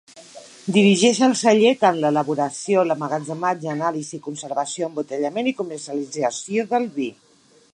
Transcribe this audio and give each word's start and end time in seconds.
Dirigeix 0.75 1.17
al 1.25 1.33
celler 1.41 1.73
tant 1.83 1.99
l'elaboració, 2.05 2.85
l'emmagatzematge, 2.91 3.71
anàlisi, 3.75 4.21
conservació, 4.29 4.89
embotellament 4.91 5.51
i 5.53 5.57
comercialització 5.61 6.67
del 6.73 6.89
vi. 6.97 7.11